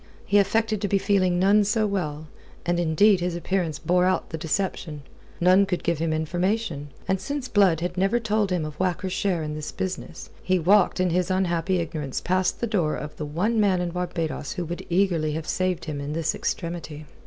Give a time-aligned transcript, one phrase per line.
[0.25, 2.27] He affected to be feeling none so well,
[2.65, 5.03] and indeed his appearance bore out the deception.
[5.39, 9.43] None could give him information; and since Blood had never told him of Whacker's share
[9.43, 13.59] in this business, he walked in his unhappy ignorance past the door of the one
[13.59, 17.05] man in Barbados who would eagerly have saved him in this extremity.